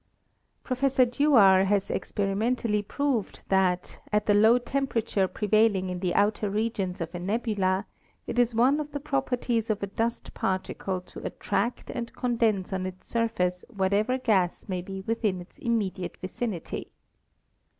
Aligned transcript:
Professor 0.63 1.05
Dewar 1.05 1.65
has 1.65 1.91
experimentally 1.91 2.81
proved 2.81 3.43
that, 3.49 4.01
at 4.11 4.25
the 4.25 4.33
low 4.33 4.57
temperature 4.57 5.27
prevailing 5.27 5.89
in 5.91 5.99
the 5.99 6.15
outer 6.15 6.49
regions 6.49 7.01
of 7.01 7.13
a 7.13 7.19
nebula, 7.19 7.85
it 8.25 8.39
is 8.39 8.55
one 8.55 8.79
of 8.79 8.93
the 8.93 8.99
properties 8.99 9.69
of 9.69 9.83
a 9.83 9.85
dust 9.85 10.33
particle 10.33 11.01
to 11.01 11.23
at 11.23 11.39
tract 11.39 11.91
and 11.91 12.15
condense 12.15 12.73
on 12.73 12.87
its 12.87 13.09
surface 13.09 13.63
whatever 13.69 14.17
gas 14.17 14.67
may 14.67 14.81
be 14.81 15.01
within 15.01 15.39
its 15.39 15.59
immediate 15.59 16.17
vicinity. 16.17 16.89